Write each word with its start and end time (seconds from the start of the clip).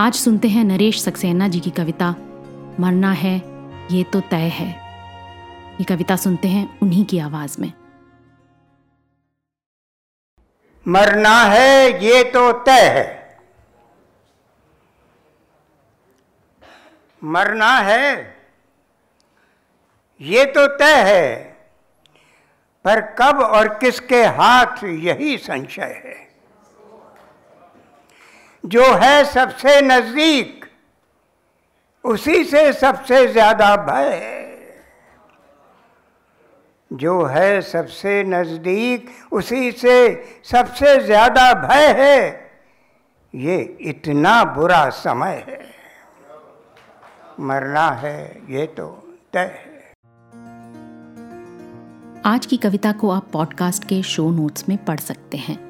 आज 0.00 0.14
सुनते 0.14 0.48
हैं 0.48 0.64
नरेश 0.64 1.02
सक्सेना 1.02 1.48
जी 1.48 1.60
की 1.60 1.70
कविता, 1.70 2.10
मरना 2.80 3.12
है, 3.12 3.36
ये 3.90 4.04
तो 4.04 4.20
तय 4.20 4.36
है। 4.36 4.68
ये 5.72 5.84
कविता 5.84 6.16
सुनते 6.16 6.48
हैं 6.48 6.78
उन्हीं 6.82 7.04
की 7.04 7.18
आवाज़ 7.18 7.60
में। 7.60 7.72
मरना 10.88 11.44
है, 11.44 12.04
ये 12.04 12.24
तो 12.24 12.52
तय 12.52 12.88
है। 12.88 13.38
मरना 17.24 17.78
है, 17.78 18.36
ये 20.20 20.44
तो 20.44 20.66
तय 20.66 20.96
है, 20.96 21.36
पर 22.84 23.00
कब 23.00 23.40
और 23.40 23.68
किसके 23.68 24.24
हाथ 24.24 24.84
यही 24.84 25.38
संशय 25.38 26.02
है? 26.06 26.29
जो 28.64 28.84
है 28.94 29.24
सबसे 29.24 29.80
नज़दीक, 29.80 30.64
उसी 32.04 32.44
से 32.44 32.72
सबसे 32.72 33.26
ज़्यादा 33.26 33.76
भय 33.76 34.10
है। 34.14 34.38
जो 36.90 37.24
है 37.24 37.62
सबसे 37.62 38.24
नज़दीक, 38.24 39.10
उसी 39.32 39.72
से 39.72 40.24
सबसे 40.44 40.98
ज़्यादा 41.00 41.52
भय 41.54 41.86
है, 41.98 42.50
ये 43.34 43.76
इतना 43.80 44.44
बुरा 44.44 44.88
समय 44.90 45.44
है। 45.48 45.60
मरना 47.40 47.90
है, 47.90 48.42
ये 48.50 48.66
तो 48.66 48.86
तय 49.32 49.38
है। 49.38 49.94
आज 52.26 52.46
की 52.46 52.56
कविता 52.56 52.92
को 52.92 53.10
आप 53.10 53.30
पॉडकास्ट 53.32 53.84
के 53.84 54.02
शो 54.02 54.30
नोट्स 54.30 54.68
में 54.68 54.84
पढ़ 54.84 55.00
सकते 55.00 55.36
हैं। 55.36 55.69